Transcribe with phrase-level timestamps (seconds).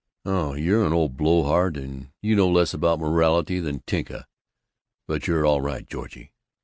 [0.25, 4.25] "Oh, you're an old blowhard, and you know less about morality than Tinka,
[5.07, 6.33] but you're all right, Georgie.